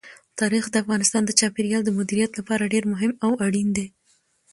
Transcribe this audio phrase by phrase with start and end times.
[0.39, 3.85] تاریخ د افغانستان د چاپیریال د مدیریت لپاره ډېر مهم او اړین دي.